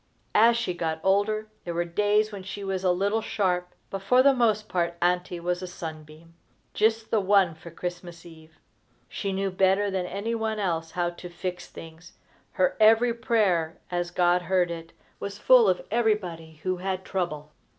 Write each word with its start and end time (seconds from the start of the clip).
As 0.33 0.57
she 0.57 0.73
got 0.73 0.99
older, 1.03 1.47
there 1.63 1.75
were 1.75 1.85
days 1.85 2.31
when 2.31 2.41
she 2.41 2.63
was 2.63 2.83
a 2.83 2.91
little 2.91 3.21
sharp, 3.21 3.75
but 3.91 4.01
for 4.01 4.23
the 4.23 4.33
most 4.33 4.67
part 4.67 4.97
Auntie 4.99 5.39
was 5.39 5.61
a 5.61 5.67
sunbeam 5.67 6.33
just 6.73 7.11
the 7.11 7.19
one 7.19 7.53
for 7.53 7.69
Christmas 7.69 8.25
eve. 8.25 8.57
She 9.07 9.31
knew 9.31 9.51
better 9.51 9.91
than 9.91 10.07
any 10.07 10.33
one 10.33 10.57
else 10.57 10.89
how 10.89 11.11
to 11.11 11.29
fix 11.29 11.67
things. 11.67 12.13
Her 12.53 12.75
every 12.79 13.13
prayer, 13.13 13.79
as 13.91 14.09
God 14.09 14.41
heard 14.41 14.71
it, 14.71 14.91
was 15.19 15.37
full 15.37 15.69
of 15.69 15.85
everybody 15.91 16.55
who 16.63 16.77
had 16.77 17.05
trouble. 17.05 17.51